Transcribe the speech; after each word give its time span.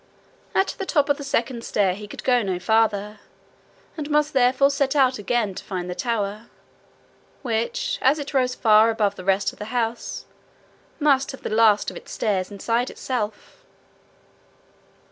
At 0.55 0.73
the 0.79 0.85
top 0.87 1.09
of 1.09 1.17
the 1.17 1.23
second 1.23 1.63
stair 1.63 1.93
he 1.93 2.07
could 2.07 2.23
go 2.23 2.41
no 2.41 2.57
farther, 2.57 3.19
and 3.95 4.09
must 4.09 4.33
therefore 4.33 4.71
set 4.71 4.95
out 4.95 5.19
again 5.19 5.53
to 5.53 5.63
find 5.63 5.87
the 5.87 5.93
tower, 5.93 6.47
which, 7.43 7.99
as 8.01 8.17
it 8.17 8.33
rose 8.33 8.55
far 8.55 8.89
above 8.89 9.13
the 9.13 9.23
rest 9.23 9.53
of 9.53 9.59
the 9.59 9.65
house, 9.65 10.25
must 10.99 11.29
have 11.33 11.43
the 11.43 11.51
last 11.51 11.91
of 11.91 11.97
its 11.97 12.11
stairs 12.11 12.49
inside 12.49 12.89
itself. 12.89 13.63